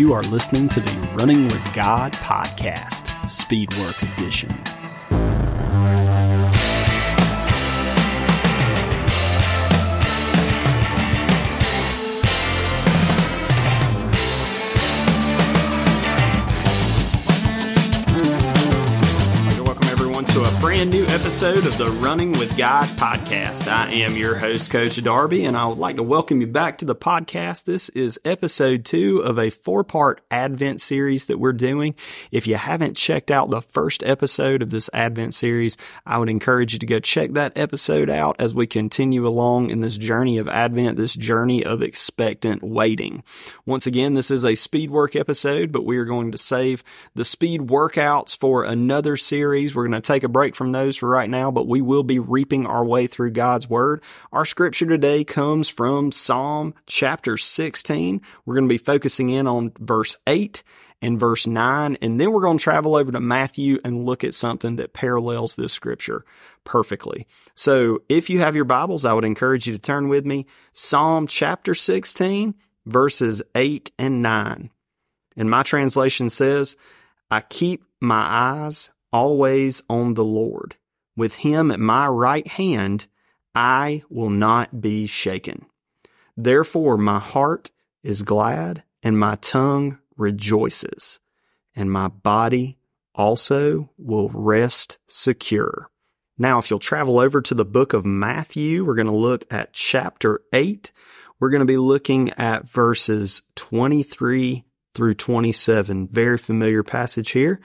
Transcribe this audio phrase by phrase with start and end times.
[0.00, 4.79] You are listening to the Running with God podcast, Speedwork Edition.
[20.80, 23.70] Brand new episode of the Running with God podcast.
[23.70, 26.86] I am your host, Coach Darby, and I would like to welcome you back to
[26.86, 27.64] the podcast.
[27.64, 31.94] This is episode two of a four part Advent series that we're doing.
[32.30, 36.72] If you haven't checked out the first episode of this Advent series, I would encourage
[36.72, 40.48] you to go check that episode out as we continue along in this journey of
[40.48, 43.22] Advent, this journey of expectant waiting.
[43.66, 46.82] Once again, this is a speed work episode, but we are going to save
[47.14, 49.74] the speed workouts for another series.
[49.74, 52.18] We're going to take a break from those for right now, but we will be
[52.18, 54.02] reaping our way through God's Word.
[54.32, 58.20] Our scripture today comes from Psalm chapter 16.
[58.44, 60.62] We're going to be focusing in on verse 8
[61.02, 64.34] and verse 9, and then we're going to travel over to Matthew and look at
[64.34, 66.24] something that parallels this scripture
[66.64, 67.26] perfectly.
[67.54, 70.46] So if you have your Bibles, I would encourage you to turn with me.
[70.72, 74.70] Psalm chapter 16, verses 8 and 9.
[75.36, 76.76] And my translation says,
[77.30, 80.76] I keep my eyes always on the Lord.
[81.16, 83.06] With him at my right hand,
[83.54, 85.66] I will not be shaken.
[86.36, 87.70] Therefore, my heart
[88.02, 91.18] is glad and my tongue rejoices,
[91.74, 92.78] and my body
[93.14, 95.90] also will rest secure.
[96.38, 99.74] Now, if you'll travel over to the book of Matthew, we're going to look at
[99.74, 100.90] chapter 8.
[101.38, 106.08] We're going to be looking at verses 23 through 27.
[106.08, 107.60] Very familiar passage here.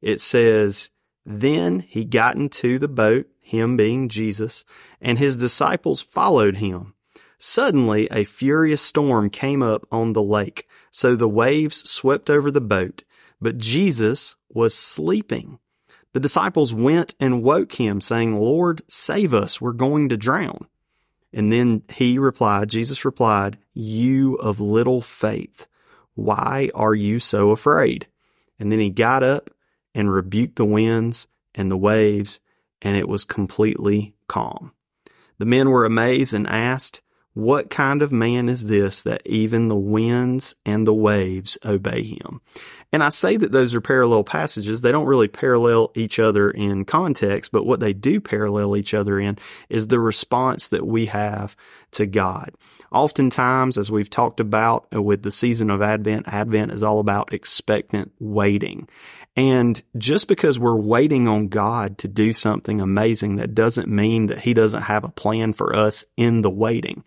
[0.00, 0.90] It says,
[1.24, 4.64] Then he got into the boat, him being Jesus,
[5.00, 6.94] and his disciples followed him.
[7.38, 12.60] Suddenly a furious storm came up on the lake, so the waves swept over the
[12.60, 13.04] boat,
[13.40, 15.58] but Jesus was sleeping.
[16.12, 20.66] The disciples went and woke him, saying, Lord, save us, we're going to drown.
[21.32, 25.66] And then he replied, Jesus replied, You of little faith,
[26.14, 28.08] why are you so afraid?
[28.58, 29.50] And then he got up
[29.98, 31.26] and rebuked the winds
[31.56, 32.38] and the waves,
[32.80, 34.72] and it was completely calm.
[35.38, 37.02] The men were amazed and asked,
[37.34, 42.40] What kind of man is this that even the winds and the waves obey him?
[42.92, 44.80] And I say that those are parallel passages.
[44.80, 49.20] They don't really parallel each other in context, but what they do parallel each other
[49.20, 49.38] in
[49.68, 51.54] is the response that we have
[51.92, 52.50] to God.
[52.90, 58.12] Oftentimes, as we've talked about with the season of Advent, Advent is all about expectant
[58.18, 58.88] waiting.
[59.36, 64.40] And just because we're waiting on God to do something amazing, that doesn't mean that
[64.40, 67.04] He doesn't have a plan for us in the waiting.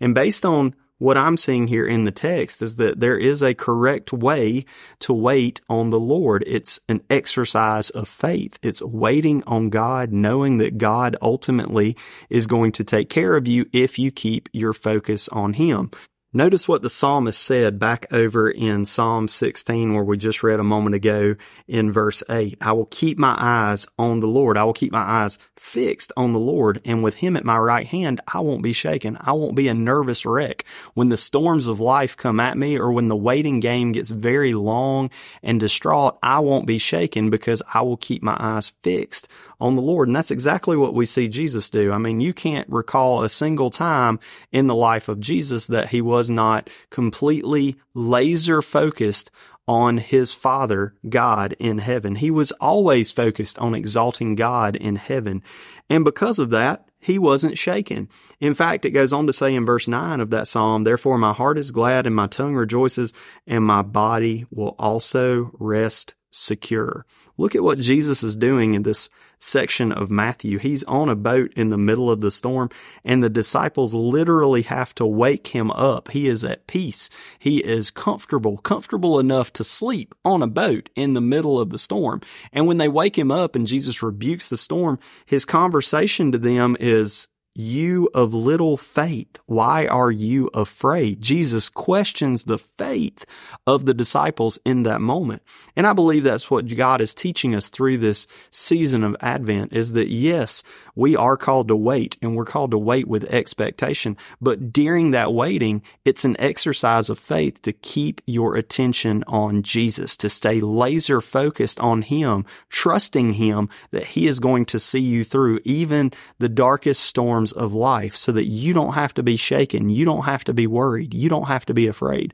[0.00, 3.54] And based on what I'm seeing here in the text is that there is a
[3.54, 4.64] correct way
[5.00, 6.44] to wait on the Lord.
[6.46, 8.58] It's an exercise of faith.
[8.62, 11.96] It's waiting on God, knowing that God ultimately
[12.30, 15.90] is going to take care of you if you keep your focus on Him.
[16.36, 20.64] Notice what the psalmist said back over in Psalm 16 where we just read a
[20.64, 21.36] moment ago
[21.68, 22.58] in verse 8.
[22.60, 24.58] I will keep my eyes on the Lord.
[24.58, 27.86] I will keep my eyes fixed on the Lord and with him at my right
[27.86, 29.16] hand, I won't be shaken.
[29.20, 30.64] I won't be a nervous wreck.
[30.94, 34.54] When the storms of life come at me or when the waiting game gets very
[34.54, 39.28] long and distraught, I won't be shaken because I will keep my eyes fixed
[39.60, 40.08] on the Lord.
[40.08, 41.92] And that's exactly what we see Jesus do.
[41.92, 44.18] I mean, you can't recall a single time
[44.50, 49.30] in the life of Jesus that he was not completely laser focused
[49.66, 52.16] on his Father, God in heaven.
[52.16, 55.42] He was always focused on exalting God in heaven.
[55.88, 58.08] And because of that, he wasn't shaken.
[58.40, 61.32] In fact, it goes on to say in verse 9 of that psalm, Therefore my
[61.32, 63.12] heart is glad and my tongue rejoices
[63.46, 67.06] and my body will also rest secure.
[67.36, 69.08] Look at what Jesus is doing in this
[69.38, 70.58] section of Matthew.
[70.58, 72.70] He's on a boat in the middle of the storm
[73.04, 76.10] and the disciples literally have to wake him up.
[76.10, 77.08] He is at peace.
[77.38, 81.78] He is comfortable, comfortable enough to sleep on a boat in the middle of the
[81.78, 82.20] storm.
[82.52, 86.76] And when they wake him up and Jesus rebukes the storm, his conversation to them
[86.80, 91.20] is, you of little faith, why are you afraid?
[91.20, 93.24] Jesus questions the faith
[93.64, 95.42] of the disciples in that moment.
[95.76, 99.92] And I believe that's what God is teaching us through this season of Advent is
[99.92, 100.64] that yes,
[100.96, 104.16] we are called to wait and we're called to wait with expectation.
[104.40, 110.16] But during that waiting, it's an exercise of faith to keep your attention on Jesus,
[110.16, 115.22] to stay laser focused on Him, trusting Him that He is going to see you
[115.22, 119.36] through even the darkest storm storms of life so that you don't have to be
[119.36, 119.90] shaken.
[119.90, 121.14] You don't have to be worried.
[121.14, 122.32] You don't have to be afraid.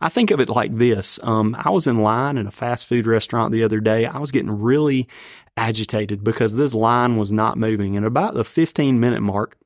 [0.00, 1.18] I think of it like this.
[1.22, 4.06] Um, I was in line at a fast food restaurant the other day.
[4.06, 5.08] I was getting really
[5.56, 7.96] agitated because this line was not moving.
[7.96, 9.56] And about the 15 minute mark,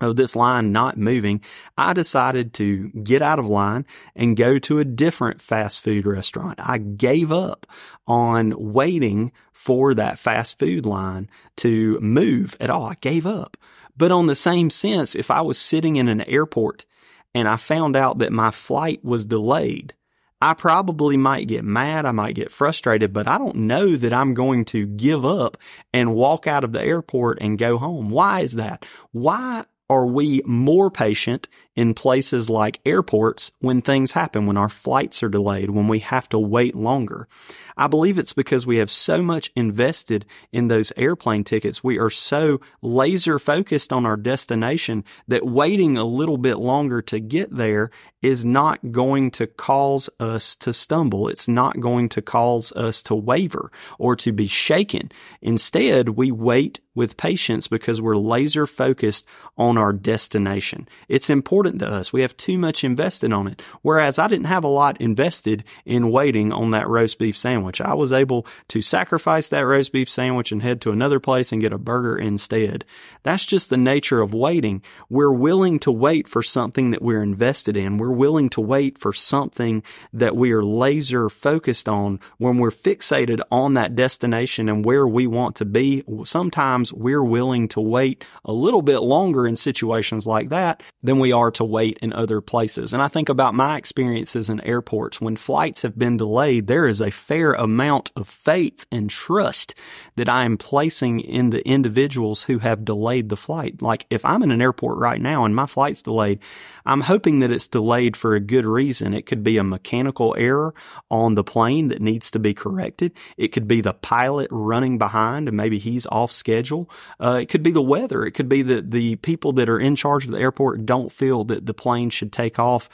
[0.00, 1.40] of this line not moving,
[1.78, 6.58] I decided to get out of line and go to a different fast food restaurant.
[6.58, 7.66] I gave up
[8.06, 12.86] on waiting for that fast food line to move at all.
[12.86, 13.56] I gave up.
[13.96, 16.86] But on the same sense, if I was sitting in an airport
[17.34, 19.94] and I found out that my flight was delayed,
[20.40, 22.04] I probably might get mad.
[22.04, 25.56] I might get frustrated, but I don't know that I'm going to give up
[25.92, 28.10] and walk out of the airport and go home.
[28.10, 28.84] Why is that?
[29.12, 35.22] Why are we more patient in places like airports when things happen, when our flights
[35.22, 37.28] are delayed, when we have to wait longer?
[37.76, 41.82] I believe it's because we have so much invested in those airplane tickets.
[41.82, 47.18] We are so laser focused on our destination that waiting a little bit longer to
[47.18, 47.90] get there
[48.22, 51.28] is not going to cause us to stumble.
[51.28, 55.10] It's not going to cause us to waver or to be shaken.
[55.42, 59.26] Instead, we wait with patience because we're laser focused
[59.58, 60.88] on our destination.
[61.08, 62.12] It's important to us.
[62.12, 63.62] We have too much invested on it.
[63.82, 67.80] Whereas I didn't have a lot invested in waiting on that roast beef sandwich.
[67.80, 71.60] I was able to sacrifice that roast beef sandwich and head to another place and
[71.60, 72.84] get a burger instead.
[73.22, 74.82] That's just the nature of waiting.
[75.08, 77.98] We're willing to wait for something that we're invested in.
[77.98, 79.82] We're willing to wait for something
[80.12, 85.26] that we are laser focused on when we're fixated on that destination and where we
[85.26, 86.02] want to be.
[86.24, 91.32] Sometimes we're willing to wait a little bit longer in situations like that than we
[91.32, 92.92] are to wait in other places.
[92.92, 95.20] And I think about my experiences in airports.
[95.20, 99.74] When flights have been delayed, there is a fair amount of faith and trust
[100.16, 103.82] that I am placing in the individuals who have delayed the flight.
[103.82, 106.40] Like if I'm in an airport right now and my flight's delayed,
[106.86, 109.14] I'm hoping that it's delayed for a good reason.
[109.14, 110.74] It could be a mechanical error
[111.10, 113.12] on the plane that needs to be corrected.
[113.36, 116.90] It could be the pilot running behind and maybe he's off schedule.
[117.18, 118.24] Uh, it could be the weather.
[118.24, 121.43] It could be that the people that are in charge of the airport don't feel
[121.44, 122.88] that the plane should take off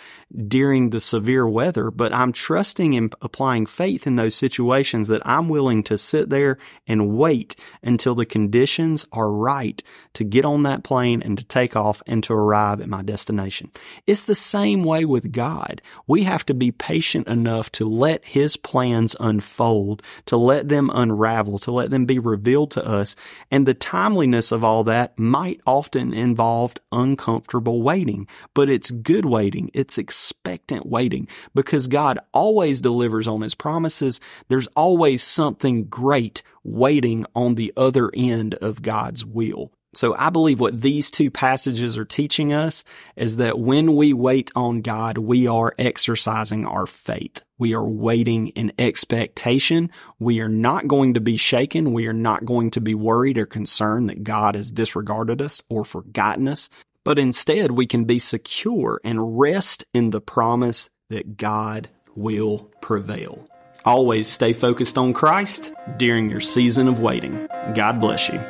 [0.47, 5.49] during the severe weather, but I'm trusting and applying faith in those situations that I'm
[5.49, 9.83] willing to sit there and wait until the conditions are right
[10.15, 13.71] to get on that plane and to take off and to arrive at my destination.
[14.07, 15.83] It's the same way with God.
[16.07, 21.59] We have to be patient enough to let His plans unfold, to let them unravel,
[21.61, 23.17] to let them be revealed to us.
[23.51, 29.71] And the timeliness of all that might often involve uncomfortable waiting, but it's good waiting.
[29.75, 34.21] It's expectant waiting because God always delivers on His promises.
[34.49, 39.73] There's always something great waiting on the other end of God's will.
[39.93, 42.85] So I believe what these two passages are teaching us
[43.17, 47.43] is that when we wait on God, we are exercising our faith.
[47.59, 49.91] We are waiting in expectation.
[50.21, 51.93] We are not going to be shaken.
[51.93, 55.85] We are not going to be worried or concerned that God has disregarded us or
[55.85, 56.71] forgotten us,
[57.05, 63.47] but instead we can be secure and rest in the promise that God will prevail.
[63.85, 67.49] Always stay focused on Christ during your season of waiting.
[67.75, 68.41] God bless you.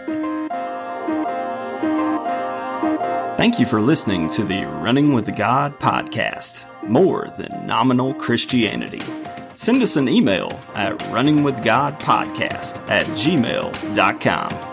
[3.37, 9.01] Thank you for listening to the Running with God podcast, more than nominal Christianity.
[9.55, 14.69] Send us an email at runningwithgodpodcast at gmail.com.